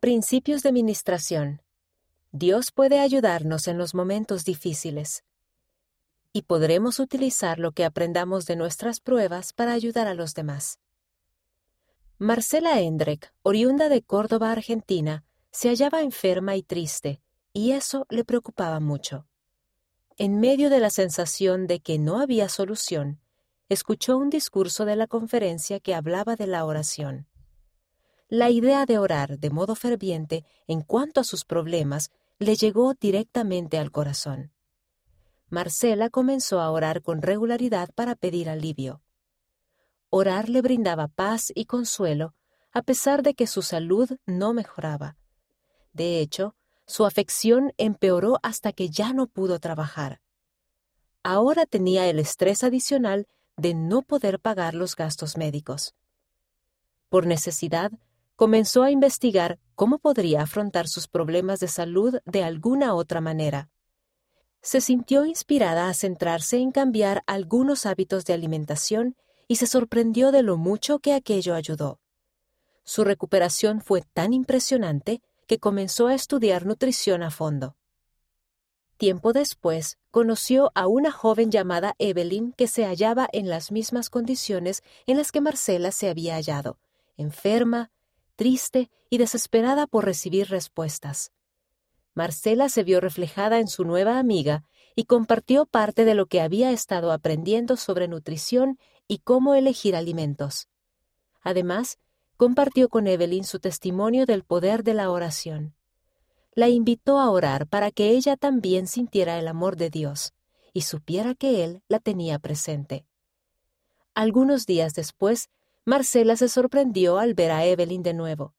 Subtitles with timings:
[0.00, 1.60] Principios de Ministración.
[2.32, 5.24] Dios puede ayudarnos en los momentos difíciles.
[6.32, 10.78] Y podremos utilizar lo que aprendamos de nuestras pruebas para ayudar a los demás.
[12.16, 17.20] Marcela Endrek, oriunda de Córdoba, Argentina, se hallaba enferma y triste,
[17.52, 19.26] y eso le preocupaba mucho.
[20.16, 23.20] En medio de la sensación de que no había solución,
[23.68, 27.26] escuchó un discurso de la conferencia que hablaba de la oración.
[28.32, 33.76] La idea de orar de modo ferviente en cuanto a sus problemas le llegó directamente
[33.76, 34.52] al corazón.
[35.48, 39.02] Marcela comenzó a orar con regularidad para pedir alivio.
[40.10, 42.36] Orar le brindaba paz y consuelo,
[42.70, 45.16] a pesar de que su salud no mejoraba.
[45.92, 46.54] De hecho,
[46.86, 50.20] su afección empeoró hasta que ya no pudo trabajar.
[51.24, 55.96] Ahora tenía el estrés adicional de no poder pagar los gastos médicos.
[57.08, 57.90] Por necesidad,
[58.40, 63.68] comenzó a investigar cómo podría afrontar sus problemas de salud de alguna otra manera.
[64.62, 69.14] Se sintió inspirada a centrarse en cambiar algunos hábitos de alimentación
[69.46, 72.00] y se sorprendió de lo mucho que aquello ayudó.
[72.82, 77.76] Su recuperación fue tan impresionante que comenzó a estudiar nutrición a fondo.
[78.96, 84.82] Tiempo después, conoció a una joven llamada Evelyn que se hallaba en las mismas condiciones
[85.06, 86.78] en las que Marcela se había hallado,
[87.18, 87.90] enferma,
[88.40, 91.30] triste y desesperada por recibir respuestas.
[92.14, 94.64] Marcela se vio reflejada en su nueva amiga
[94.96, 100.68] y compartió parte de lo que había estado aprendiendo sobre nutrición y cómo elegir alimentos.
[101.42, 101.98] Además,
[102.38, 105.74] compartió con Evelyn su testimonio del poder de la oración.
[106.54, 110.32] La invitó a orar para que ella también sintiera el amor de Dios
[110.72, 113.04] y supiera que Él la tenía presente.
[114.14, 115.50] Algunos días después,
[115.84, 118.54] Marcela se sorprendió al ver a Evelyn de nuevo.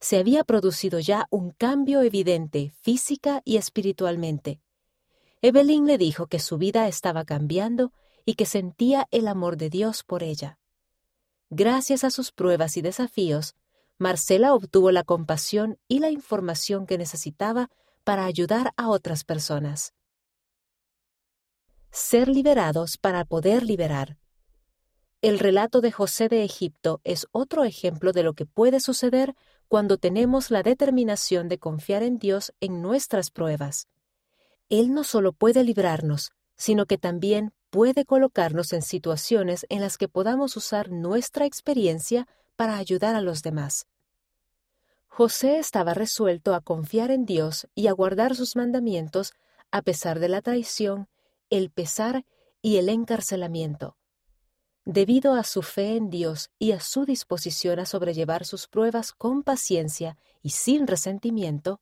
[0.00, 4.60] Se había producido ya un cambio evidente física y espiritualmente.
[5.42, 7.92] Evelyn le dijo que su vida estaba cambiando
[8.24, 10.58] y que sentía el amor de Dios por ella.
[11.50, 13.54] Gracias a sus pruebas y desafíos,
[13.98, 17.70] Marcela obtuvo la compasión y la información que necesitaba
[18.04, 19.94] para ayudar a otras personas.
[21.90, 24.18] Ser liberados para poder liberar.
[25.22, 29.36] El relato de José de Egipto es otro ejemplo de lo que puede suceder
[29.68, 33.86] cuando tenemos la determinación de confiar en Dios en nuestras pruebas.
[34.68, 40.08] Él no solo puede librarnos, sino que también puede colocarnos en situaciones en las que
[40.08, 43.86] podamos usar nuestra experiencia para ayudar a los demás.
[45.06, 49.34] José estaba resuelto a confiar en Dios y a guardar sus mandamientos
[49.70, 51.06] a pesar de la traición,
[51.48, 52.24] el pesar
[52.60, 53.96] y el encarcelamiento.
[54.84, 59.44] Debido a su fe en Dios y a su disposición a sobrellevar sus pruebas con
[59.44, 61.80] paciencia y sin resentimiento,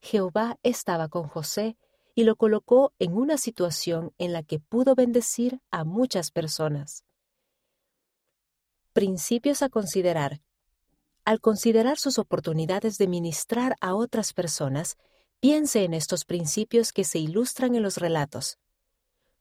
[0.00, 1.76] Jehová estaba con José
[2.14, 7.04] y lo colocó en una situación en la que pudo bendecir a muchas personas.
[8.94, 10.40] Principios a considerar.
[11.26, 14.96] Al considerar sus oportunidades de ministrar a otras personas,
[15.38, 18.58] piense en estos principios que se ilustran en los relatos.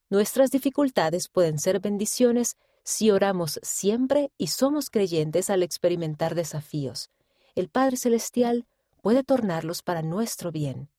[0.10, 7.10] Nuestras dificultades pueden ser bendiciones si oramos siempre y somos creyentes al experimentar desafíos.
[7.54, 8.66] El Padre Celestial
[9.02, 10.90] puede tornarlos para nuestro bien.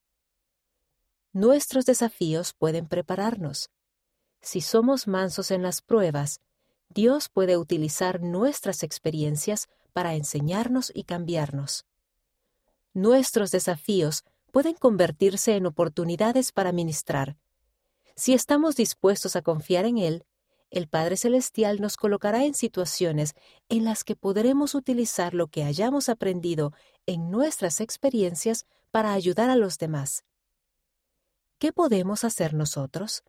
[1.33, 3.71] Nuestros desafíos pueden prepararnos.
[4.39, 6.41] Si somos mansos en las pruebas,
[6.89, 11.87] Dios puede utilizar nuestras experiencias para enseñarnos y cambiarnos.
[12.93, 17.35] Nuestros desafíos pueden convertirse en oportunidades para ministrar.
[18.15, 20.23] Si estamos dispuestos a confiar en Él,
[20.71, 23.33] el Padre Celestial nos colocará en situaciones
[23.69, 26.73] en las que podremos utilizar lo que hayamos aprendido
[27.05, 30.23] en nuestras experiencias para ayudar a los demás.
[31.59, 33.23] ¿qué podemos hacer nosotros?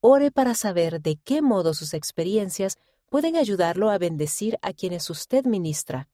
[0.00, 2.76] Ore para saber de qué modo sus experiencias
[3.08, 6.08] pueden ayudarlo a bendecir a quienes usted ministra.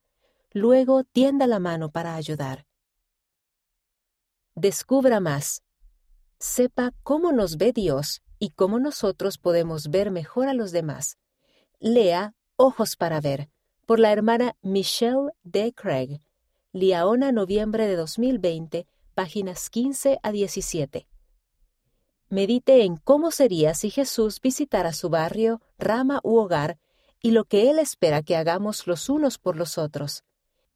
[0.53, 2.67] Luego tienda la mano para ayudar.
[4.55, 5.63] Descubra más.
[6.39, 11.19] Sepa cómo nos ve Dios y cómo nosotros podemos ver mejor a los demás.
[11.81, 13.49] Lea Ojos para Ver,
[13.87, 15.73] por la hermana Michelle D.
[15.73, 16.21] Craig.
[16.73, 21.09] Liaona, noviembre de 2020, páginas 15 a 17.
[22.29, 26.79] Medite en cómo sería si Jesús visitara su barrio, rama u hogar
[27.23, 30.25] y lo que Él espera que hagamos los unos por los otros.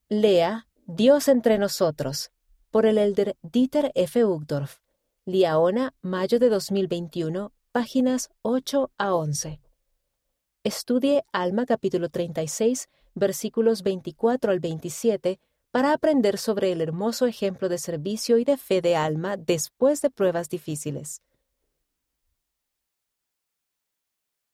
[0.09, 2.33] Lea Dios entre nosotros,
[2.71, 4.25] por el elder Dieter F.
[4.25, 4.82] Uchtdorf.
[5.25, 9.61] Liaona, mayo de 2021, páginas 8 a 11.
[10.65, 15.39] Estudie Alma capítulo 36, versículos 24 al 27,
[15.71, 20.11] para aprender sobre el hermoso ejemplo de servicio y de fe de alma después de
[20.11, 21.23] pruebas difíciles.